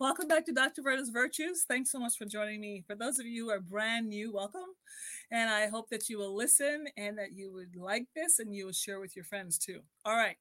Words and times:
Welcome 0.00 0.28
back 0.28 0.46
to 0.46 0.52
Dr. 0.52 0.80
Verna's 0.80 1.10
Virtues. 1.10 1.66
Thanks 1.68 1.92
so 1.92 1.98
much 1.98 2.16
for 2.16 2.24
joining 2.24 2.58
me. 2.58 2.82
For 2.86 2.94
those 2.94 3.18
of 3.18 3.26
you 3.26 3.44
who 3.44 3.50
are 3.50 3.60
brand 3.60 4.08
new, 4.08 4.32
welcome. 4.32 4.70
And 5.30 5.50
I 5.50 5.66
hope 5.66 5.90
that 5.90 6.08
you 6.08 6.16
will 6.16 6.34
listen 6.34 6.86
and 6.96 7.18
that 7.18 7.34
you 7.34 7.52
would 7.52 7.76
like 7.76 8.06
this 8.16 8.38
and 8.38 8.54
you 8.54 8.64
will 8.64 8.72
share 8.72 8.98
with 8.98 9.14
your 9.14 9.26
friends 9.26 9.58
too. 9.58 9.80
All 10.06 10.16
right. 10.16 10.36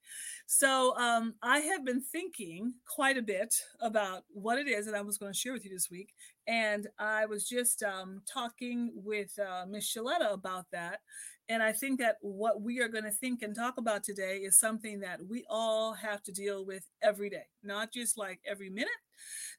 So 0.48 0.96
um, 0.96 1.34
I 1.44 1.60
have 1.60 1.84
been 1.84 2.02
thinking 2.02 2.76
quite 2.88 3.18
a 3.18 3.22
bit 3.22 3.54
about 3.82 4.24
what 4.30 4.60
it 4.60 4.70
is 4.70 4.86
that 4.86 4.96
I 4.96 5.02
was 5.02 5.18
going 5.18 5.34
to 5.34 5.38
share 5.38 5.52
with 5.52 5.66
you 5.66 5.72
this 5.72 5.92
week. 5.92 6.14
And 6.48 6.88
I 6.98 7.26
was 7.26 7.46
just 7.46 7.84
um, 7.84 8.22
talking 8.32 8.94
with 8.96 9.38
uh, 9.38 9.66
Miss 9.70 9.94
Shaletta 9.94 10.32
about 10.32 10.68
that. 10.72 11.02
And 11.50 11.64
I 11.64 11.72
think 11.72 12.00
that 12.00 12.18
what 12.22 12.62
we 12.62 12.80
are 12.80 12.88
going 12.88 13.06
to 13.06 13.12
think 13.12 13.42
and 13.42 13.56
talk 13.56 13.78
about 13.78 14.04
today 14.04 14.38
is 14.38 14.60
something 14.60 15.00
that 15.00 15.20
we 15.28 15.44
all 15.50 15.94
have 15.94 16.22
to 16.24 16.32
deal 16.32 16.64
with 16.64 16.86
every 17.02 17.30
day, 17.30 17.46
not 17.64 17.92
just 17.92 18.20
like 18.20 18.40
every 18.48 18.70
minute, 18.70 18.92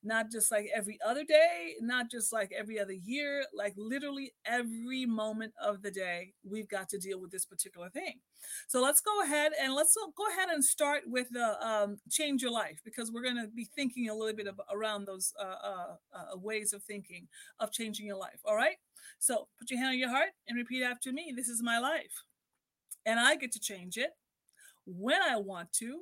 not 0.03 0.31
just 0.31 0.51
like 0.53 0.69
every 0.75 0.99
other 1.05 1.25
day, 1.25 1.75
not 1.81 2.11
just 2.11 2.33
like 2.33 2.53
every 2.57 2.79
other 2.79 2.93
year, 2.93 3.45
like 3.55 3.75
literally 3.77 4.33
every 4.45 5.05
moment 5.05 5.53
of 5.63 5.83
the 5.83 5.91
day, 5.91 6.33
we've 6.49 6.69
got 6.69 6.89
to 6.91 6.99
deal 6.99 7.21
with 7.21 7.31
this 7.33 7.45
particular 7.45 7.91
thing. 7.91 8.21
So 8.69 8.81
let's 8.81 9.01
go 9.01 9.23
ahead 9.23 9.53
and 9.61 9.75
let's 9.75 9.97
go 10.17 10.25
ahead 10.29 10.49
and 10.49 10.65
start 10.65 11.03
with 11.07 11.29
the 11.31 11.67
um, 11.67 11.99
change 12.11 12.43
your 12.43 12.53
life 12.53 12.81
because 12.85 13.11
we're 13.13 13.23
going 13.23 13.37
to 13.43 13.49
be 13.49 13.69
thinking 13.77 14.09
a 14.09 14.15
little 14.15 14.35
bit 14.37 14.47
of, 14.47 14.61
around 14.73 15.07
those 15.07 15.33
uh, 15.41 15.45
uh, 15.45 15.95
uh, 16.15 16.37
ways 16.39 16.73
of 16.73 16.83
thinking 16.83 17.29
of 17.59 17.73
changing 17.73 18.07
your 18.07 18.17
life. 18.17 18.41
All 18.45 18.57
right. 18.57 18.77
So 19.19 19.49
put 19.59 19.71
your 19.71 19.81
hand 19.81 19.91
on 19.91 19.99
your 19.99 20.09
heart 20.09 20.31
and 20.49 20.57
repeat 20.57 20.83
after 20.83 21.13
me. 21.13 21.33
This 21.35 21.49
is 21.49 21.63
my 21.63 21.79
life, 21.79 22.25
and 23.07 23.21
I 23.21 23.37
get 23.37 23.53
to 23.53 23.61
change 23.61 23.97
it 23.97 24.11
when 24.87 25.21
I 25.23 25.37
want 25.37 25.73
to, 25.75 26.01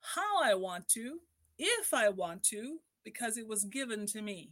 how 0.00 0.42
I 0.42 0.54
want 0.54 0.88
to, 0.90 1.18
if 1.58 1.92
I 1.92 2.08
want 2.08 2.42
to, 2.44 2.78
because 3.04 3.36
it 3.36 3.46
was 3.46 3.64
given 3.64 4.06
to 4.06 4.22
me. 4.22 4.50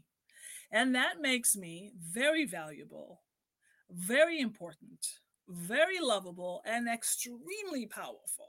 And 0.71 0.95
that 0.95 1.21
makes 1.21 1.57
me 1.57 1.93
very 1.99 2.45
valuable, 2.45 3.23
very 3.91 4.41
important, 4.41 5.07
very 5.49 6.01
lovable, 6.01 6.63
and 6.65 6.89
extremely 6.89 7.87
powerful. 7.87 8.49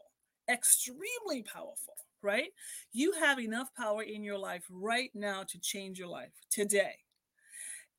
Extremely 0.49 1.41
powerful, 1.41 1.95
right? 2.21 2.49
You 2.91 3.13
have 3.13 3.39
enough 3.39 3.69
power 3.77 4.03
in 4.03 4.23
your 4.23 4.37
life 4.37 4.65
right 4.69 5.09
now 5.13 5.43
to 5.43 5.57
change 5.57 5.97
your 5.97 6.09
life 6.09 6.33
today. 6.49 6.95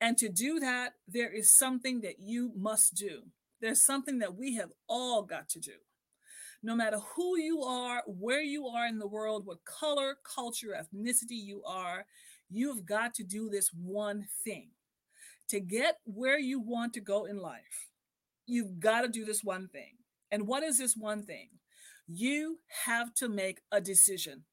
And 0.01 0.19
to 0.19 0.29
do 0.29 0.61
that, 0.61 0.95
there 1.09 1.33
is 1.33 1.57
something 1.57 2.01
that 2.03 2.17
you 2.21 2.53
must 2.57 2.95
do. 2.95 3.23
There's 3.61 3.85
something 3.85 4.19
that 4.19 4.35
we 4.35 4.57
have 4.57 4.71
all 4.89 5.23
got 5.23 5.49
to 5.51 5.61
do 5.61 5.73
no 6.65 6.75
matter 6.75 6.99
who 7.15 7.39
you 7.39 7.63
are, 7.63 8.03
where 8.07 8.41
you 8.41 8.67
are 8.67 8.87
in 8.87 8.99
the 8.99 9.07
world, 9.07 9.45
what 9.45 9.67
color, 9.67 10.17
culture, 10.25 10.75
ethnicity 10.75 11.37
you 11.37 11.63
are, 11.63 12.07
you've 12.49 12.87
got 12.87 13.13
to 13.15 13.23
do 13.23 13.51
this 13.51 13.69
one 13.69 14.27
thing. 14.45 14.71
To 15.51 15.61
get 15.61 15.99
where 16.05 16.39
you 16.39 16.59
want 16.59 16.95
to 16.95 17.01
go 17.01 17.27
in 17.27 17.37
life, 17.37 17.91
you've 18.47 18.81
got 18.81 19.03
to 19.03 19.09
do 19.09 19.27
this 19.27 19.45
one 19.45 19.69
thing. 19.69 19.99
And 20.33 20.47
what 20.47 20.63
is 20.63 20.79
this 20.79 20.97
one 20.97 21.23
thing? 21.23 21.51
You 22.09 22.61
have 22.87 23.13
to 23.17 23.29
make 23.29 23.61
a 23.71 23.83
decision. 23.83 24.45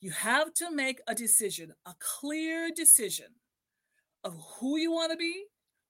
You 0.00 0.12
have 0.12 0.54
to 0.54 0.70
make 0.70 1.00
a 1.08 1.16
decision, 1.16 1.74
a 1.84 1.94
clear 1.98 2.70
decision 2.74 3.34
of 4.26 4.36
who 4.58 4.76
you 4.76 4.92
want 4.92 5.12
to 5.12 5.16
be, 5.16 5.44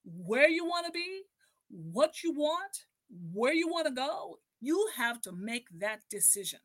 where 0.04 0.48
you 0.48 0.64
want 0.64 0.84
to 0.86 0.92
be, 0.92 1.22
what 1.70 2.22
you 2.22 2.32
want, 2.32 2.84
where 3.32 3.54
you 3.54 3.66
want 3.66 3.86
to 3.86 3.92
go, 3.92 4.38
you 4.60 4.88
have 4.96 5.22
to 5.22 5.32
make 5.32 5.66
that 5.78 6.00
decision. 6.10 6.60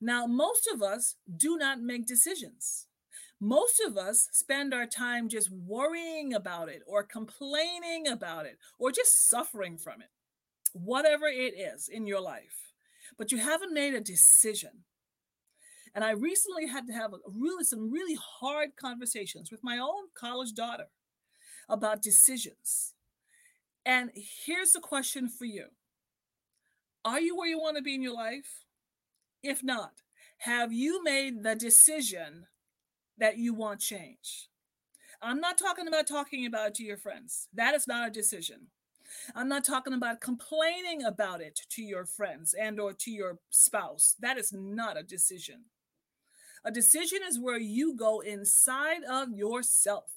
Now, 0.00 0.26
most 0.26 0.68
of 0.72 0.82
us 0.82 1.16
do 1.36 1.56
not 1.56 1.80
make 1.80 2.06
decisions. 2.06 2.86
Most 3.40 3.82
of 3.84 3.96
us 3.96 4.28
spend 4.32 4.72
our 4.72 4.86
time 4.86 5.28
just 5.28 5.50
worrying 5.50 6.32
about 6.32 6.68
it 6.68 6.82
or 6.86 7.02
complaining 7.02 8.06
about 8.06 8.46
it 8.46 8.58
or 8.78 8.92
just 8.92 9.28
suffering 9.28 9.76
from 9.76 10.00
it, 10.00 10.10
whatever 10.72 11.26
it 11.26 11.54
is 11.58 11.88
in 11.88 12.06
your 12.06 12.20
life. 12.20 12.72
But 13.18 13.32
you 13.32 13.38
haven't 13.38 13.74
made 13.74 13.94
a 13.94 14.00
decision. 14.00 14.84
And 15.96 16.04
I 16.04 16.10
recently 16.10 16.66
had 16.66 16.86
to 16.88 16.92
have 16.92 17.14
a, 17.14 17.16
really 17.26 17.64
some 17.64 17.90
really 17.90 18.18
hard 18.22 18.76
conversations 18.76 19.50
with 19.50 19.64
my 19.64 19.78
own 19.78 20.08
college 20.14 20.52
daughter 20.52 20.88
about 21.70 22.02
decisions. 22.02 22.92
And 23.86 24.10
here's 24.14 24.72
the 24.72 24.80
question 24.80 25.26
for 25.30 25.46
you 25.46 25.68
are 27.02 27.18
you 27.18 27.34
where 27.34 27.48
you 27.48 27.58
want 27.58 27.78
to 27.78 27.82
be 27.82 27.94
in 27.94 28.02
your 28.02 28.14
life? 28.14 28.66
If 29.42 29.64
not, 29.64 30.02
have 30.40 30.70
you 30.70 31.02
made 31.02 31.42
the 31.42 31.54
decision 31.54 32.44
that 33.16 33.38
you 33.38 33.54
want 33.54 33.80
change? 33.80 34.50
I'm 35.22 35.40
not 35.40 35.56
talking 35.56 35.88
about 35.88 36.06
talking 36.06 36.44
about 36.44 36.68
it 36.68 36.74
to 36.74 36.84
your 36.84 36.98
friends. 36.98 37.48
That 37.54 37.74
is 37.74 37.88
not 37.88 38.06
a 38.06 38.10
decision. 38.10 38.66
I'm 39.34 39.48
not 39.48 39.64
talking 39.64 39.94
about 39.94 40.20
complaining 40.20 41.02
about 41.02 41.40
it 41.40 41.58
to 41.70 41.82
your 41.82 42.04
friends 42.04 42.52
and 42.52 42.78
or 42.78 42.92
to 42.92 43.10
your 43.10 43.38
spouse. 43.48 44.14
That 44.20 44.36
is 44.36 44.52
not 44.52 44.98
a 44.98 45.02
decision. 45.02 45.64
A 46.64 46.70
decision 46.70 47.20
is 47.28 47.38
where 47.38 47.58
you 47.58 47.94
go 47.94 48.20
inside 48.20 49.04
of 49.04 49.30
yourself. 49.32 50.10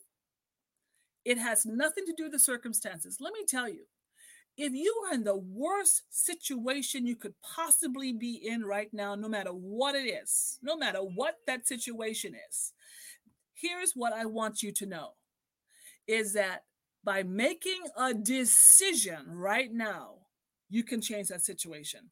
It 1.25 1.37
has 1.37 1.65
nothing 1.65 2.05
to 2.05 2.13
do 2.15 2.23
with 2.23 2.31
the 2.31 2.39
circumstances. 2.39 3.17
Let 3.19 3.33
me 3.33 3.45
tell 3.47 3.69
you, 3.69 3.85
if 4.57 4.73
you 4.73 4.93
are 5.05 5.13
in 5.13 5.23
the 5.23 5.37
worst 5.37 6.03
situation 6.09 7.07
you 7.07 7.15
could 7.15 7.33
possibly 7.41 8.11
be 8.11 8.33
in 8.35 8.63
right 8.63 8.93
now, 8.93 9.15
no 9.15 9.29
matter 9.29 9.51
what 9.51 9.95
it 9.95 10.07
is, 10.07 10.59
no 10.61 10.75
matter 10.75 10.99
what 10.99 11.35
that 11.47 11.67
situation 11.67 12.35
is, 12.49 12.73
here's 13.53 13.93
what 13.93 14.11
I 14.11 14.25
want 14.25 14.63
you 14.63 14.71
to 14.73 14.85
know 14.85 15.11
is 16.07 16.33
that 16.33 16.63
by 17.03 17.23
making 17.23 17.81
a 17.95 18.13
decision 18.13 19.25
right 19.27 19.71
now, 19.71 20.15
you 20.69 20.83
can 20.83 21.01
change 21.01 21.29
that 21.29 21.43
situation 21.43 22.09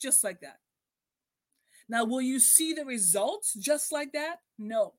just 0.00 0.22
like 0.22 0.40
that. 0.40 0.58
Now, 1.88 2.04
will 2.04 2.20
you 2.20 2.38
see 2.38 2.72
the 2.72 2.84
results 2.84 3.54
just 3.54 3.92
like 3.92 4.12
that? 4.12 4.40
No. 4.58 4.94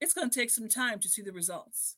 It's 0.00 0.14
going 0.14 0.30
to 0.30 0.38
take 0.38 0.50
some 0.50 0.68
time 0.68 0.98
to 1.00 1.08
see 1.08 1.22
the 1.22 1.32
results. 1.32 1.96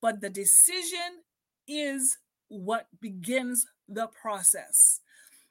But 0.00 0.20
the 0.20 0.30
decision 0.30 1.22
is 1.68 2.18
what 2.48 2.88
begins 3.00 3.66
the 3.88 4.06
process. 4.06 5.00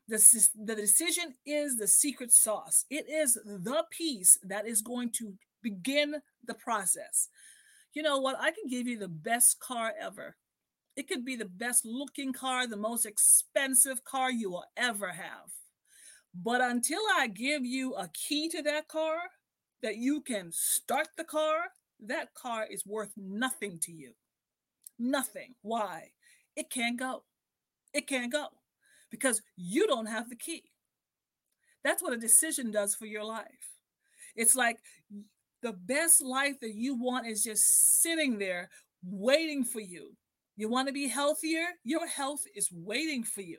The, 0.07 0.47
the 0.65 0.75
decision 0.75 1.35
is 1.45 1.77
the 1.77 1.87
secret 1.87 2.31
sauce. 2.31 2.85
It 2.89 3.09
is 3.09 3.35
the 3.45 3.85
piece 3.89 4.37
that 4.43 4.67
is 4.67 4.81
going 4.81 5.11
to 5.11 5.33
begin 5.61 6.21
the 6.45 6.53
process. 6.53 7.29
You 7.93 8.01
know 8.01 8.19
what? 8.19 8.35
I 8.39 8.51
can 8.51 8.67
give 8.69 8.87
you 8.87 8.97
the 8.97 9.07
best 9.07 9.59
car 9.59 9.93
ever. 9.99 10.35
It 10.95 11.07
could 11.07 11.23
be 11.23 11.35
the 11.35 11.45
best 11.45 11.85
looking 11.85 12.33
car, 12.33 12.67
the 12.67 12.75
most 12.77 13.05
expensive 13.05 14.03
car 14.03 14.31
you 14.31 14.51
will 14.51 14.65
ever 14.75 15.09
have. 15.09 15.51
But 16.33 16.61
until 16.61 17.01
I 17.15 17.27
give 17.27 17.65
you 17.65 17.93
a 17.95 18.09
key 18.13 18.49
to 18.49 18.61
that 18.63 18.87
car, 18.87 19.17
that 19.83 19.97
you 19.97 20.21
can 20.21 20.51
start 20.51 21.09
the 21.17 21.23
car, 21.23 21.65
that 22.05 22.33
car 22.33 22.65
is 22.69 22.85
worth 22.85 23.11
nothing 23.17 23.79
to 23.79 23.91
you. 23.91 24.13
Nothing. 24.97 25.55
Why? 25.61 26.11
It 26.55 26.69
can't 26.69 26.97
go. 26.97 27.23
It 27.93 28.07
can't 28.07 28.31
go 28.31 28.47
because 29.11 29.41
you 29.55 29.85
don't 29.85 30.07
have 30.07 30.29
the 30.29 30.35
key. 30.35 30.63
That's 31.83 32.01
what 32.01 32.13
a 32.13 32.17
decision 32.17 32.71
does 32.71 32.95
for 32.95 33.05
your 33.05 33.23
life. 33.23 33.45
It's 34.35 34.55
like 34.55 34.77
the 35.61 35.73
best 35.73 36.23
life 36.23 36.59
that 36.61 36.73
you 36.73 36.95
want 36.95 37.27
is 37.27 37.43
just 37.43 38.01
sitting 38.01 38.39
there 38.39 38.69
waiting 39.05 39.63
for 39.63 39.81
you. 39.81 40.15
You 40.55 40.69
want 40.69 40.87
to 40.87 40.93
be 40.93 41.07
healthier? 41.07 41.65
Your 41.83 42.07
health 42.07 42.43
is 42.55 42.69
waiting 42.71 43.23
for 43.23 43.41
you. 43.41 43.57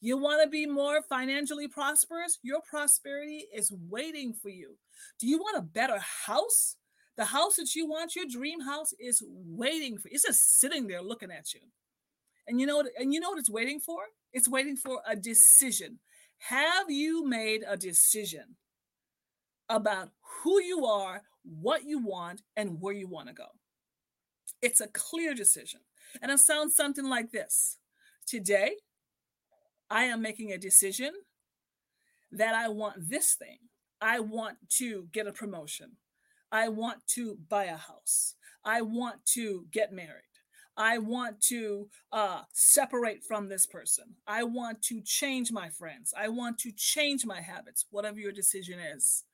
You 0.00 0.16
want 0.16 0.42
to 0.42 0.48
be 0.48 0.66
more 0.66 1.02
financially 1.02 1.68
prosperous? 1.68 2.38
Your 2.42 2.60
prosperity 2.68 3.46
is 3.54 3.72
waiting 3.88 4.32
for 4.32 4.48
you. 4.48 4.76
Do 5.18 5.26
you 5.26 5.38
want 5.38 5.58
a 5.58 5.62
better 5.62 5.98
house? 5.98 6.76
The 7.16 7.26
house 7.26 7.56
that 7.56 7.74
you 7.74 7.86
want, 7.86 8.16
your 8.16 8.24
dream 8.30 8.60
house, 8.60 8.92
is 8.98 9.22
waiting 9.26 9.98
for 9.98 10.08
you. 10.08 10.14
It's 10.14 10.26
just 10.26 10.58
sitting 10.58 10.86
there 10.86 11.02
looking 11.02 11.30
at 11.30 11.52
you. 11.52 11.60
And 12.46 12.60
you 12.60 12.66
know, 12.66 12.82
and 12.98 13.12
you 13.12 13.20
know 13.20 13.30
what 13.30 13.38
it's 13.38 13.50
waiting 13.50 13.80
for? 13.80 14.04
It's 14.32 14.48
waiting 14.48 14.76
for 14.76 15.02
a 15.06 15.16
decision. 15.16 15.98
Have 16.38 16.90
you 16.90 17.26
made 17.26 17.62
a 17.68 17.76
decision 17.76 18.56
about 19.68 20.08
who 20.42 20.62
you 20.62 20.86
are, 20.86 21.22
what 21.44 21.84
you 21.84 21.98
want, 21.98 22.42
and 22.56 22.80
where 22.80 22.94
you 22.94 23.06
want 23.06 23.28
to 23.28 23.34
go? 23.34 23.46
It's 24.62 24.80
a 24.80 24.88
clear 24.88 25.34
decision. 25.34 25.80
And 26.22 26.30
it 26.32 26.40
sounds 26.40 26.74
something 26.74 27.04
like 27.04 27.30
this 27.30 27.78
Today, 28.26 28.76
I 29.90 30.04
am 30.04 30.22
making 30.22 30.52
a 30.52 30.58
decision 30.58 31.12
that 32.30 32.54
I 32.54 32.68
want 32.68 33.08
this 33.10 33.34
thing. 33.34 33.58
I 34.00 34.20
want 34.20 34.58
to 34.78 35.08
get 35.12 35.26
a 35.26 35.32
promotion. 35.32 35.96
I 36.52 36.68
want 36.68 37.06
to 37.14 37.38
buy 37.48 37.64
a 37.64 37.76
house. 37.76 38.34
I 38.64 38.82
want 38.82 39.26
to 39.34 39.66
get 39.70 39.92
married. 39.92 40.24
I 40.76 40.98
want 40.98 41.40
to 41.42 41.88
uh, 42.12 42.42
separate 42.52 43.22
from 43.24 43.48
this 43.48 43.66
person. 43.66 44.14
I 44.26 44.44
want 44.44 44.82
to 44.84 45.02
change 45.02 45.52
my 45.52 45.68
friends. 45.68 46.14
I 46.16 46.28
want 46.28 46.58
to 46.60 46.72
change 46.72 47.26
my 47.26 47.40
habits, 47.40 47.86
whatever 47.90 48.18
your 48.18 48.32
decision 48.32 48.78
is. 48.78 49.24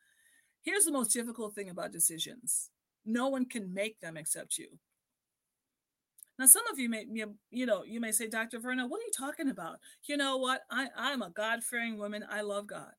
Here's 0.63 0.85
the 0.85 0.93
most 0.93 1.13
difficult 1.13 1.55
thing 1.55 1.71
about 1.71 1.93
decisions 1.93 2.71
no 3.09 3.29
one 3.29 3.45
can 3.45 3.73
make 3.73 4.01
them 4.01 4.17
except 4.17 4.59
you. 4.59 4.67
Now, 6.39 6.47
some 6.47 6.67
of 6.71 6.79
you 6.79 6.89
may, 6.89 7.07
you 7.51 7.67
know, 7.67 7.83
you 7.85 7.99
may 7.99 8.13
say, 8.13 8.29
Dr. 8.29 8.59
Verna, 8.59 8.87
what 8.87 9.01
are 9.01 9.05
you 9.05 9.13
talking 9.17 9.49
about? 9.49 9.79
You 10.05 10.17
know 10.17 10.37
what? 10.37 10.63
I, 10.71 10.89
I'm 10.97 11.23
a 11.23 11.31
God 11.31 11.65
fearing 11.65 11.99
woman. 11.99 12.25
I 12.31 12.43
love 12.43 12.67
God. 12.67 12.93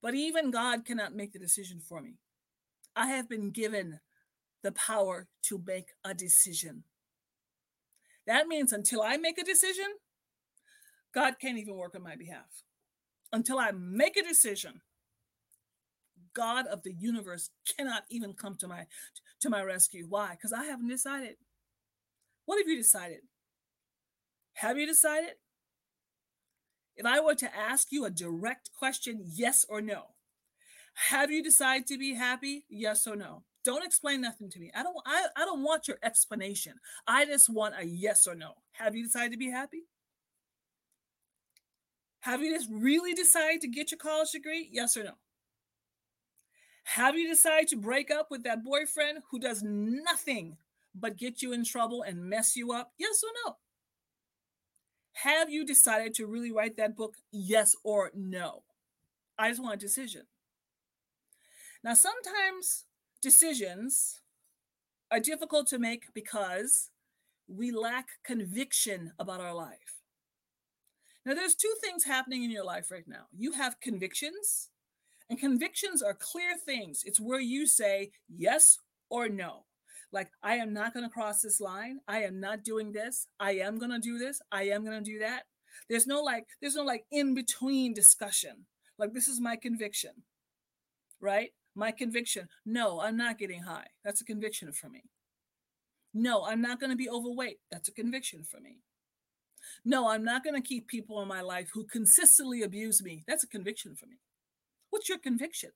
But 0.00 0.14
even 0.14 0.50
God 0.50 0.84
cannot 0.84 1.14
make 1.14 1.32
the 1.32 1.38
decision 1.38 1.80
for 1.80 2.00
me. 2.00 2.16
I 2.96 3.06
have 3.08 3.28
been 3.28 3.50
given 3.50 4.00
the 4.62 4.72
power 4.72 5.28
to 5.44 5.62
make 5.64 5.88
a 6.04 6.14
decision. 6.14 6.84
That 8.26 8.46
means 8.46 8.72
until 8.72 9.02
I 9.02 9.16
make 9.16 9.38
a 9.38 9.44
decision, 9.44 9.86
God 11.14 11.34
can't 11.40 11.58
even 11.58 11.76
work 11.76 11.94
on 11.94 12.02
my 12.02 12.16
behalf. 12.16 12.62
Until 13.32 13.58
I 13.58 13.70
make 13.72 14.16
a 14.16 14.22
decision, 14.22 14.80
God 16.34 16.66
of 16.66 16.82
the 16.82 16.92
universe 16.92 17.50
cannot 17.76 18.04
even 18.10 18.32
come 18.32 18.56
to 18.56 18.68
my 18.68 18.86
to 19.40 19.50
my 19.50 19.62
rescue. 19.62 20.06
Why? 20.08 20.32
Because 20.32 20.52
I 20.52 20.64
haven't 20.64 20.88
decided. 20.88 21.36
What 22.44 22.58
have 22.58 22.68
you 22.68 22.76
decided? 22.76 23.20
Have 24.54 24.78
you 24.78 24.86
decided? 24.86 25.34
If 26.96 27.06
I 27.06 27.20
were 27.20 27.34
to 27.36 27.56
ask 27.56 27.88
you 27.90 28.04
a 28.04 28.10
direct 28.10 28.70
question, 28.78 29.22
yes 29.24 29.64
or 29.68 29.80
no, 29.80 30.08
have 31.08 31.30
you 31.30 31.42
decided 31.42 31.86
to 31.88 31.98
be 31.98 32.14
happy? 32.14 32.64
Yes 32.68 33.06
or 33.06 33.16
no? 33.16 33.44
Don't 33.64 33.84
explain 33.84 34.20
nothing 34.20 34.50
to 34.50 34.58
me. 34.58 34.70
I 34.74 34.82
don't 34.82 34.96
I, 35.06 35.26
I 35.36 35.44
don't 35.44 35.62
want 35.62 35.88
your 35.88 35.98
explanation. 36.02 36.74
I 37.06 37.24
just 37.24 37.48
want 37.48 37.74
a 37.78 37.84
yes 37.84 38.26
or 38.26 38.34
no. 38.34 38.54
Have 38.72 38.94
you 38.94 39.04
decided 39.04 39.32
to 39.32 39.38
be 39.38 39.50
happy? 39.50 39.84
Have 42.20 42.42
you 42.42 42.54
just 42.54 42.68
really 42.70 43.14
decided 43.14 43.60
to 43.62 43.68
get 43.68 43.90
your 43.90 43.98
college 43.98 44.30
degree? 44.32 44.68
Yes 44.70 44.96
or 44.96 45.04
no? 45.04 45.12
Have 46.84 47.16
you 47.16 47.28
decided 47.28 47.68
to 47.68 47.76
break 47.76 48.10
up 48.10 48.30
with 48.30 48.42
that 48.44 48.64
boyfriend 48.64 49.18
who 49.30 49.38
does 49.38 49.62
nothing 49.62 50.56
but 50.94 51.16
get 51.16 51.42
you 51.42 51.52
in 51.52 51.64
trouble 51.64 52.02
and 52.02 52.24
mess 52.24 52.56
you 52.56 52.72
up? 52.72 52.92
Yes 52.98 53.22
or 53.22 53.30
no? 53.44 53.56
Have 55.14 55.50
you 55.50 55.64
decided 55.64 56.14
to 56.14 56.26
really 56.26 56.50
write 56.50 56.76
that 56.76 56.96
book? 56.96 57.16
Yes 57.30 57.74
or 57.84 58.10
no? 58.14 58.62
I 59.38 59.48
just 59.48 59.62
want 59.62 59.74
a 59.74 59.78
decision. 59.78 60.22
Now, 61.84 61.94
sometimes 61.94 62.84
decisions 63.20 64.20
are 65.10 65.20
difficult 65.20 65.66
to 65.68 65.78
make 65.78 66.14
because 66.14 66.90
we 67.48 67.70
lack 67.70 68.06
conviction 68.24 69.12
about 69.18 69.40
our 69.40 69.54
life. 69.54 70.00
Now, 71.24 71.34
there's 71.34 71.54
two 71.54 71.74
things 71.80 72.04
happening 72.04 72.42
in 72.44 72.50
your 72.50 72.64
life 72.64 72.90
right 72.90 73.06
now. 73.06 73.26
You 73.36 73.52
have 73.52 73.80
convictions, 73.80 74.70
and 75.28 75.38
convictions 75.38 76.02
are 76.02 76.14
clear 76.14 76.56
things. 76.56 77.02
It's 77.04 77.20
where 77.20 77.40
you 77.40 77.66
say 77.66 78.10
yes 78.28 78.78
or 79.08 79.28
no. 79.28 79.64
Like, 80.12 80.30
I 80.42 80.56
am 80.56 80.74
not 80.74 80.92
going 80.92 81.04
to 81.04 81.12
cross 81.12 81.40
this 81.40 81.60
line. 81.60 82.00
I 82.06 82.22
am 82.22 82.38
not 82.38 82.62
doing 82.62 82.92
this. 82.92 83.26
I 83.40 83.52
am 83.52 83.78
going 83.78 83.90
to 83.90 83.98
do 83.98 84.18
this. 84.18 84.40
I 84.52 84.64
am 84.64 84.84
going 84.84 85.02
to 85.02 85.10
do 85.10 85.18
that. 85.20 85.44
There's 85.88 86.06
no 86.06 86.22
like, 86.22 86.44
there's 86.60 86.76
no 86.76 86.84
like 86.84 87.04
in 87.10 87.34
between 87.34 87.94
discussion. 87.94 88.66
Like, 88.98 89.14
this 89.14 89.26
is 89.26 89.40
my 89.40 89.56
conviction, 89.56 90.12
right? 91.20 91.50
My 91.74 91.92
conviction. 91.92 92.48
No, 92.66 93.00
I'm 93.00 93.16
not 93.16 93.38
getting 93.38 93.62
high. 93.62 93.86
That's 94.04 94.20
a 94.20 94.24
conviction 94.24 94.72
for 94.72 94.90
me. 94.90 95.04
No, 96.12 96.44
I'm 96.44 96.60
not 96.60 96.78
going 96.78 96.90
to 96.90 96.96
be 96.96 97.08
overweight. 97.08 97.60
That's 97.70 97.88
a 97.88 97.92
conviction 97.92 98.44
for 98.44 98.60
me. 98.60 98.80
No, 99.84 100.08
I'm 100.08 100.24
not 100.24 100.44
going 100.44 100.60
to 100.60 100.66
keep 100.66 100.88
people 100.88 101.22
in 101.22 101.28
my 101.28 101.40
life 101.40 101.70
who 101.72 101.84
consistently 101.84 102.62
abuse 102.62 103.02
me. 103.02 103.24
That's 103.26 103.44
a 103.44 103.48
conviction 103.48 103.94
for 103.94 104.06
me. 104.06 104.16
What's 104.90 105.08
your 105.08 105.18
conviction? 105.18 105.70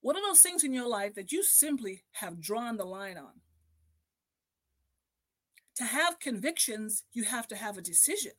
What 0.00 0.16
are 0.16 0.22
those 0.22 0.40
things 0.40 0.64
in 0.64 0.72
your 0.72 0.88
life 0.88 1.14
that 1.14 1.32
you 1.32 1.42
simply 1.42 2.04
have 2.12 2.40
drawn 2.40 2.76
the 2.76 2.84
line 2.84 3.18
on? 3.18 3.40
To 5.76 5.84
have 5.84 6.20
convictions, 6.20 7.04
you 7.12 7.24
have 7.24 7.46
to 7.48 7.56
have 7.56 7.76
a 7.78 7.82
decision. 7.82 8.32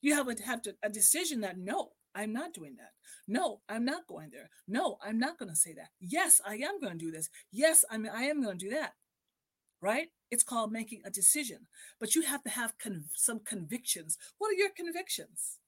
You 0.00 0.14
have 0.14 0.34
to 0.34 0.42
have 0.42 0.62
to, 0.62 0.74
a 0.82 0.90
decision 0.90 1.40
that 1.40 1.58
no, 1.58 1.92
I'm 2.14 2.32
not 2.32 2.52
doing 2.52 2.76
that. 2.76 2.92
No, 3.26 3.60
I'm 3.68 3.84
not 3.84 4.06
going 4.06 4.30
there. 4.30 4.50
No, 4.68 4.98
I'm 5.02 5.18
not 5.18 5.38
going 5.38 5.50
to 5.50 5.56
say 5.56 5.72
that. 5.74 5.88
Yes, 6.00 6.40
I 6.46 6.56
am 6.56 6.80
going 6.80 6.98
to 6.98 7.04
do 7.04 7.10
this. 7.10 7.30
Yes, 7.50 7.84
I 7.90 7.98
mean, 7.98 8.12
I 8.14 8.24
am 8.24 8.42
going 8.42 8.58
to 8.58 8.64
do 8.64 8.74
that. 8.74 8.92
Right? 9.80 10.08
It's 10.30 10.42
called 10.42 10.72
making 10.72 11.02
a 11.04 11.10
decision. 11.10 11.66
But 11.98 12.14
you 12.14 12.22
have 12.22 12.42
to 12.44 12.50
have 12.50 12.78
con- 12.78 13.06
some 13.14 13.40
convictions. 13.40 14.16
What 14.38 14.50
are 14.50 14.58
your 14.58 14.70
convictions? 14.70 15.58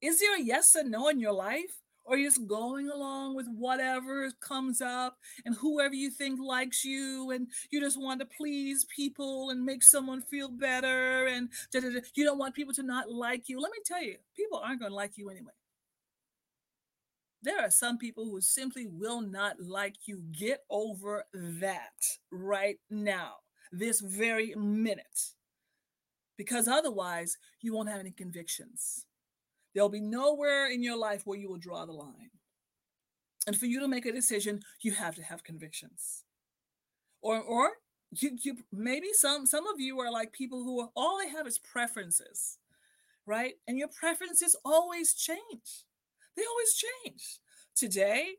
Is 0.00 0.20
there 0.20 0.36
a 0.36 0.42
yes 0.42 0.74
and 0.74 0.90
no 0.90 1.08
in 1.08 1.20
your 1.20 1.32
life? 1.32 1.80
Or 2.08 2.16
you're 2.16 2.30
just 2.30 2.46
going 2.46 2.88
along 2.88 3.36
with 3.36 3.46
whatever 3.48 4.30
comes 4.40 4.80
up 4.80 5.18
and 5.44 5.54
whoever 5.54 5.94
you 5.94 6.10
think 6.10 6.40
likes 6.40 6.84
you 6.84 7.30
and 7.30 7.48
you 7.70 7.80
just 7.80 8.00
want 8.00 8.20
to 8.20 8.26
please 8.26 8.86
people 8.86 9.50
and 9.50 9.64
make 9.64 9.82
someone 9.82 10.22
feel 10.22 10.48
better 10.48 11.26
and 11.26 11.50
you 12.14 12.24
don't 12.24 12.38
want 12.38 12.54
people 12.54 12.72
to 12.74 12.82
not 12.82 13.10
like 13.10 13.48
you. 13.48 13.60
Let 13.60 13.72
me 13.72 13.78
tell 13.84 14.02
you 14.02 14.16
people 14.34 14.58
aren't 14.58 14.80
going 14.80 14.90
to 14.90 14.96
like 14.96 15.18
you 15.18 15.28
anyway. 15.28 15.52
There 17.42 17.60
are 17.60 17.70
some 17.70 17.98
people 17.98 18.24
who 18.24 18.40
simply 18.40 18.86
will 18.86 19.20
not 19.20 19.60
like 19.60 19.94
you. 20.06 20.22
Get 20.32 20.64
over 20.70 21.24
that 21.34 22.18
right 22.32 22.78
now 22.90 23.34
this 23.70 24.00
very 24.00 24.54
minute 24.56 25.20
because 26.36 26.68
otherwise 26.68 27.36
you 27.60 27.74
won't 27.74 27.90
have 27.90 28.00
any 28.00 28.12
convictions 28.12 29.04
There'll 29.78 29.88
be 29.88 30.00
nowhere 30.00 30.66
in 30.66 30.82
your 30.82 30.96
life 30.96 31.22
where 31.24 31.38
you 31.38 31.48
will 31.48 31.56
draw 31.56 31.86
the 31.86 31.92
line. 31.92 32.30
And 33.46 33.56
for 33.56 33.66
you 33.66 33.78
to 33.78 33.86
make 33.86 34.06
a 34.06 34.12
decision, 34.12 34.58
you 34.80 34.90
have 34.90 35.14
to 35.14 35.22
have 35.22 35.44
convictions. 35.44 36.24
Or, 37.22 37.40
or 37.40 37.70
you, 38.10 38.36
you 38.42 38.56
maybe 38.72 39.12
some 39.12 39.46
some 39.46 39.68
of 39.68 39.78
you 39.78 40.00
are 40.00 40.10
like 40.10 40.32
people 40.32 40.64
who 40.64 40.80
are, 40.80 40.88
all 40.96 41.20
they 41.20 41.28
have 41.28 41.46
is 41.46 41.60
preferences, 41.60 42.58
right? 43.24 43.54
And 43.68 43.78
your 43.78 43.86
preferences 43.86 44.56
always 44.64 45.14
change. 45.14 45.84
They 46.36 46.42
always 46.42 46.74
change. 46.74 47.38
Today, 47.76 48.30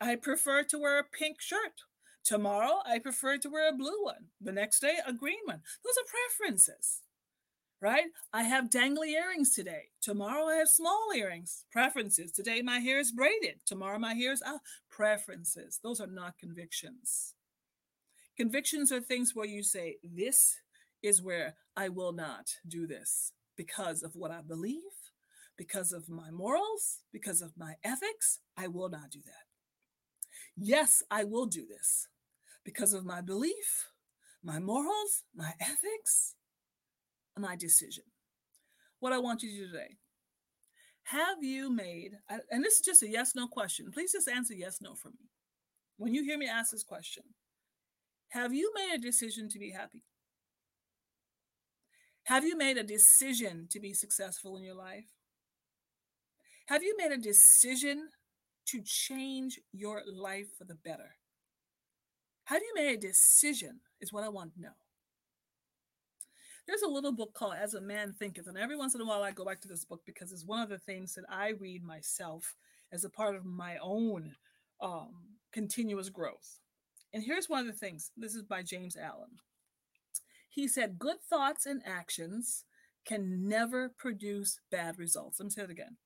I 0.00 0.14
prefer 0.14 0.62
to 0.62 0.78
wear 0.78 1.00
a 1.00 1.04
pink 1.04 1.40
shirt. 1.40 1.82
Tomorrow, 2.22 2.82
I 2.86 3.00
prefer 3.00 3.38
to 3.38 3.50
wear 3.50 3.70
a 3.70 3.76
blue 3.76 4.04
one. 4.04 4.26
The 4.40 4.52
next 4.52 4.78
day, 4.78 4.98
a 5.04 5.12
green 5.12 5.40
one. 5.46 5.62
Those 5.84 5.96
are 5.98 6.38
preferences 6.38 7.02
right? 7.80 8.06
I 8.32 8.44
have 8.44 8.70
dangly 8.70 9.08
earrings 9.10 9.54
today. 9.54 9.90
Tomorrow 10.00 10.46
I 10.46 10.56
have 10.56 10.68
small 10.68 11.10
earrings. 11.14 11.64
Preferences. 11.70 12.32
Today 12.32 12.62
my 12.62 12.78
hair 12.78 12.98
is 12.98 13.12
braided. 13.12 13.60
Tomorrow 13.66 13.98
my 13.98 14.14
hair 14.14 14.32
is 14.32 14.42
out. 14.42 14.60
Preferences. 14.90 15.80
Those 15.82 16.00
are 16.00 16.06
not 16.06 16.38
convictions. 16.38 17.34
Convictions 18.36 18.92
are 18.92 19.00
things 19.00 19.34
where 19.34 19.46
you 19.46 19.62
say, 19.62 19.96
This 20.02 20.56
is 21.02 21.22
where 21.22 21.54
I 21.76 21.88
will 21.88 22.12
not 22.12 22.50
do 22.66 22.86
this 22.86 23.32
because 23.56 24.02
of 24.02 24.14
what 24.14 24.30
I 24.30 24.40
believe, 24.42 24.82
because 25.56 25.92
of 25.92 26.08
my 26.08 26.30
morals, 26.30 27.02
because 27.12 27.42
of 27.42 27.52
my 27.56 27.74
ethics. 27.84 28.40
I 28.56 28.68
will 28.68 28.88
not 28.88 29.10
do 29.10 29.20
that. 29.24 29.46
Yes, 30.56 31.02
I 31.10 31.24
will 31.24 31.46
do 31.46 31.66
this 31.66 32.08
because 32.64 32.94
of 32.94 33.04
my 33.04 33.20
belief, 33.20 33.90
my 34.42 34.58
morals, 34.58 35.24
my 35.34 35.52
ethics, 35.60 36.35
my 37.38 37.56
decision. 37.56 38.04
What 39.00 39.12
I 39.12 39.18
want 39.18 39.42
you 39.42 39.50
to 39.50 39.56
do 39.56 39.66
today. 39.72 39.96
Have 41.04 41.42
you 41.42 41.70
made, 41.70 42.12
and 42.50 42.64
this 42.64 42.74
is 42.74 42.80
just 42.84 43.02
a 43.02 43.08
yes 43.08 43.32
no 43.36 43.46
question. 43.46 43.92
Please 43.92 44.12
just 44.12 44.28
answer 44.28 44.54
yes 44.54 44.78
no 44.80 44.94
for 44.94 45.08
me. 45.08 45.30
When 45.98 46.14
you 46.14 46.24
hear 46.24 46.36
me 46.36 46.48
ask 46.48 46.72
this 46.72 46.82
question, 46.82 47.22
have 48.30 48.52
you 48.52 48.72
made 48.74 48.94
a 48.94 48.98
decision 48.98 49.48
to 49.50 49.58
be 49.58 49.70
happy? 49.70 50.02
Have 52.24 52.44
you 52.44 52.56
made 52.56 52.76
a 52.76 52.82
decision 52.82 53.68
to 53.70 53.78
be 53.78 53.94
successful 53.94 54.56
in 54.56 54.64
your 54.64 54.74
life? 54.74 55.12
Have 56.66 56.82
you 56.82 56.96
made 56.98 57.12
a 57.12 57.18
decision 57.18 58.08
to 58.66 58.82
change 58.84 59.60
your 59.72 60.02
life 60.12 60.48
for 60.58 60.64
the 60.64 60.74
better? 60.74 61.14
Have 62.46 62.62
you 62.62 62.72
made 62.74 62.96
a 62.96 63.00
decision? 63.00 63.80
Is 64.00 64.12
what 64.12 64.24
I 64.24 64.28
want 64.28 64.54
to 64.54 64.60
know. 64.60 64.74
There's 66.66 66.82
a 66.82 66.88
little 66.88 67.12
book 67.12 67.32
called 67.32 67.54
As 67.60 67.74
a 67.74 67.80
Man 67.80 68.12
Thinketh, 68.18 68.48
and 68.48 68.58
every 68.58 68.76
once 68.76 68.94
in 68.94 69.00
a 69.00 69.04
while 69.04 69.22
I 69.22 69.30
go 69.30 69.44
back 69.44 69.60
to 69.60 69.68
this 69.68 69.84
book 69.84 70.00
because 70.04 70.32
it's 70.32 70.44
one 70.44 70.62
of 70.62 70.68
the 70.68 70.78
things 70.78 71.14
that 71.14 71.24
I 71.28 71.50
read 71.50 71.84
myself 71.84 72.56
as 72.92 73.04
a 73.04 73.10
part 73.10 73.36
of 73.36 73.44
my 73.44 73.76
own 73.80 74.34
um, 74.80 75.14
continuous 75.52 76.08
growth. 76.08 76.58
And 77.14 77.22
here's 77.22 77.48
one 77.48 77.60
of 77.60 77.66
the 77.66 77.72
things 77.72 78.10
this 78.16 78.34
is 78.34 78.42
by 78.42 78.62
James 78.62 78.96
Allen. 78.96 79.38
He 80.48 80.66
said, 80.66 80.98
Good 80.98 81.18
thoughts 81.28 81.66
and 81.66 81.82
actions 81.86 82.64
can 83.04 83.46
never 83.48 83.90
produce 83.96 84.58
bad 84.70 84.98
results. 84.98 85.38
Let 85.38 85.44
me 85.44 85.50
say 85.50 85.62
it 85.62 85.70
again. 85.70 85.96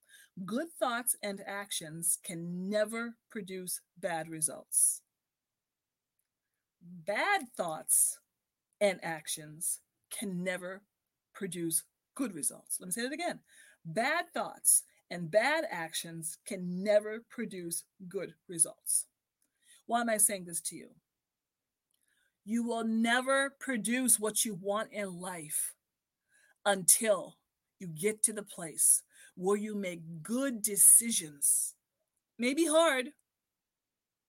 Good 0.45 0.69
thoughts 0.79 1.17
and 1.23 1.41
actions 1.47 2.19
can 2.23 2.69
never 2.69 3.15
produce 3.31 3.81
bad 3.99 4.29
results. 4.29 5.01
Bad 6.83 7.45
thoughts 7.57 8.19
and 8.81 9.01
actions 9.03 9.81
can 10.11 10.43
never 10.43 10.83
produce 11.35 11.85
good 12.15 12.35
results. 12.35 12.79
Let 12.81 12.87
me 12.87 12.93
say 12.93 13.03
it 13.03 13.13
again. 13.13 13.41
Bad 13.85 14.27
thoughts 14.35 14.83
and 15.11 15.31
bad 15.31 15.65
actions 15.71 16.39
can 16.47 16.83
never 16.83 17.25
produce 17.29 17.85
good 18.09 18.35
results. 18.49 19.07
Why 19.87 20.01
am 20.03 20.09
I 20.09 20.19
saying 20.19 20.45
this 20.45 20.61
to 20.63 20.77
you? 20.77 20.89
You 22.45 22.63
will 22.63 22.85
never 22.85 23.51
produce 23.59 24.19
what 24.19 24.45
you 24.45 24.55
want 24.55 24.93
in 24.93 25.21
life 25.21 25.75
until 26.65 27.37
you 27.79 27.89
get 27.89 28.23
to 28.25 28.33
the 28.33 28.43
place 28.43 29.03
where 29.35 29.57
you 29.57 29.75
make 29.75 30.23
good 30.23 30.63
decisions. 30.63 31.75
Maybe 32.39 32.67
hard, 32.67 33.11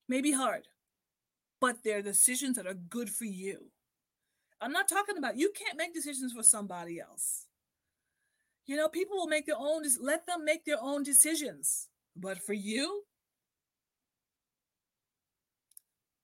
maybe 0.08 0.32
hard, 0.32 0.68
but 1.60 1.78
they're 1.84 2.02
decisions 2.02 2.58
that 2.58 2.68
are 2.68 2.74
good 2.74 3.10
for 3.10 3.26
you. 3.26 3.72
I'm 4.62 4.72
not 4.72 4.88
talking 4.88 5.18
about 5.18 5.38
you 5.38 5.52
can't 5.58 5.78
make 5.78 5.94
decisions 5.94 6.34
for 6.34 6.44
somebody 6.44 7.00
else. 7.00 7.48
You 8.68 8.78
know, 8.78 8.88
people 8.88 9.18
will 9.18 9.28
make 9.28 9.48
their 9.48 9.58
own, 9.58 9.84
let 10.00 10.28
them 10.28 10.46
make 10.46 10.66
their 10.66 10.82
own 10.82 11.02
decisions. 11.02 11.88
But 12.16 12.38
for 12.38 12.54
you, 12.54 13.04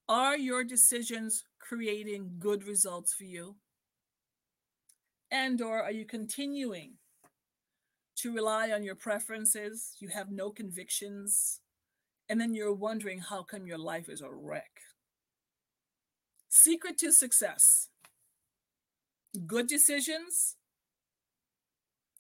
are 0.08 0.38
your 0.38 0.64
decisions 0.64 1.44
creating 1.60 2.36
good 2.38 2.64
results 2.66 3.14
for 3.14 3.24
you? 3.24 3.56
And 5.32 5.62
or 5.62 5.82
are 5.84 5.92
you 5.92 6.06
continuing 6.06 6.94
to 8.18 8.34
rely 8.34 8.72
on 8.72 8.84
your 8.84 8.96
preferences? 8.96 9.96
You 10.00 10.10
have 10.10 10.32
no 10.32 10.52
convictions. 10.52 11.62
And 12.30 12.40
then 12.40 12.54
you're 12.54 12.74
wondering 12.74 13.20
how 13.20 13.44
come 13.44 13.66
your 13.66 13.78
life 13.78 14.08
is 14.10 14.22
a 14.22 14.32
wreck. 14.32 14.82
Secret 16.50 16.98
to 17.00 17.12
success. 17.12 17.90
Good 19.46 19.68
decisions 19.68 20.56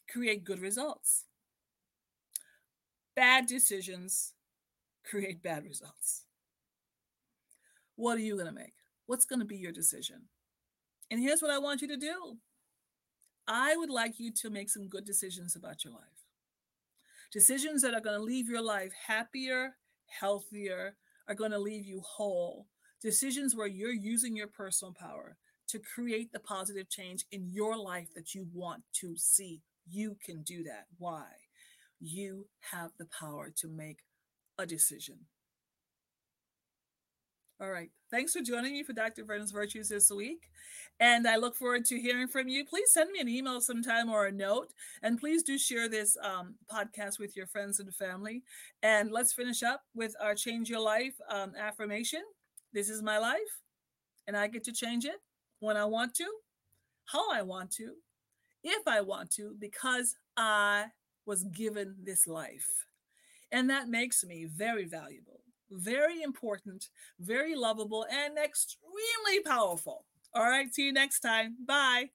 create 0.09 0.43
good 0.43 0.59
results. 0.59 1.25
Bad 3.15 3.47
decisions 3.47 4.33
create 5.03 5.41
bad 5.41 5.63
results. 5.63 6.25
What 7.95 8.17
are 8.17 8.21
you 8.21 8.35
going 8.35 8.47
to 8.47 8.51
make? 8.51 8.73
What's 9.07 9.25
going 9.25 9.39
to 9.39 9.45
be 9.45 9.57
your 9.57 9.71
decision? 9.71 10.23
And 11.09 11.19
here's 11.19 11.41
what 11.41 11.49
I 11.49 11.57
want 11.57 11.81
you 11.81 11.87
to 11.87 11.97
do 11.97 12.37
I 13.47 13.75
would 13.75 13.89
like 13.89 14.19
you 14.19 14.31
to 14.33 14.49
make 14.49 14.69
some 14.69 14.87
good 14.87 15.05
decisions 15.05 15.55
about 15.55 15.83
your 15.83 15.93
life. 15.93 16.25
Decisions 17.31 17.81
that 17.81 17.93
are 17.93 18.01
going 18.01 18.17
to 18.17 18.23
leave 18.23 18.47
your 18.49 18.61
life 18.61 18.91
happier, 19.07 19.77
healthier, 20.19 20.95
are 21.27 21.35
going 21.35 21.51
to 21.51 21.59
leave 21.59 21.85
you 21.85 22.01
whole. 22.01 22.67
Decisions 23.01 23.55
where 23.55 23.67
you're 23.67 23.91
using 23.91 24.35
your 24.35 24.47
personal 24.47 24.93
power 24.93 25.37
to 25.67 25.79
create 25.79 26.31
the 26.31 26.39
positive 26.39 26.89
change 26.89 27.25
in 27.31 27.49
your 27.51 27.77
life 27.77 28.07
that 28.15 28.33
you 28.33 28.47
want 28.53 28.83
to 28.93 29.15
see. 29.17 29.61
You 29.89 30.17
can 30.23 30.43
do 30.43 30.63
that. 30.63 30.85
Why? 30.97 31.25
You 31.99 32.47
have 32.71 32.91
the 32.97 33.07
power 33.19 33.51
to 33.57 33.67
make 33.67 33.99
a 34.57 34.65
decision. 34.65 35.25
All 37.59 37.71
right. 37.71 37.89
Thanks 38.11 38.33
for 38.33 38.41
joining 38.41 38.73
me 38.73 38.83
for 38.83 38.93
Dr. 38.93 39.23
Verna's 39.25 39.51
Virtues 39.51 39.89
this 39.89 40.11
week. 40.11 40.43
And 40.99 41.27
I 41.27 41.37
look 41.37 41.55
forward 41.55 41.85
to 41.85 41.99
hearing 41.99 42.27
from 42.27 42.47
you. 42.47 42.63
Please 42.63 42.91
send 42.93 43.11
me 43.11 43.19
an 43.19 43.27
email 43.27 43.61
sometime 43.61 44.09
or 44.09 44.27
a 44.27 44.31
note. 44.31 44.73
And 45.01 45.19
please 45.19 45.41
do 45.41 45.57
share 45.57 45.89
this 45.89 46.15
um, 46.23 46.55
podcast 46.71 47.17
with 47.17 47.35
your 47.35 47.47
friends 47.47 47.79
and 47.79 47.93
family. 47.95 48.43
And 48.83 49.11
let's 49.11 49.33
finish 49.33 49.63
up 49.63 49.81
with 49.95 50.15
our 50.21 50.35
Change 50.35 50.69
Your 50.69 50.81
Life 50.81 51.15
um, 51.31 51.53
affirmation. 51.57 52.21
This 52.73 52.89
is 52.89 53.01
my 53.01 53.17
life, 53.17 53.61
and 54.27 54.37
I 54.37 54.47
get 54.47 54.63
to 54.65 54.73
change 54.73 55.05
it 55.05 55.21
when 55.59 55.77
I 55.77 55.85
want 55.85 56.13
to, 56.15 56.27
how 57.05 57.31
I 57.31 57.41
want 57.41 57.71
to, 57.71 57.93
if 58.63 58.87
I 58.87 59.01
want 59.01 59.31
to, 59.31 59.55
because 59.59 60.15
I 60.35 60.87
was 61.25 61.43
given 61.43 61.95
this 62.03 62.27
life. 62.27 62.85
And 63.51 63.69
that 63.69 63.87
makes 63.87 64.23
me 64.23 64.45
very 64.45 64.85
valuable 64.85 65.41
very 65.71 66.21
important, 66.21 66.87
very 67.19 67.55
lovable, 67.55 68.05
and 68.11 68.37
extremely 68.37 69.41
powerful. 69.45 70.05
All 70.33 70.43
right, 70.43 70.73
see 70.73 70.85
you 70.85 70.93
next 70.93 71.19
time. 71.19 71.55
Bye. 71.65 72.09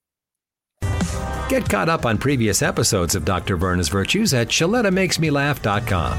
Get 1.49 1.69
caught 1.69 1.89
up 1.89 2.07
on 2.07 2.19
previous 2.19 2.63
episodes 2.63 3.15
of 3.15 3.25
Dr. 3.25 3.57
Verna's 3.57 3.89
Virtues 3.89 4.33
at 4.33 4.49
ShalettaMakesMeLaugh.com. 4.49 6.19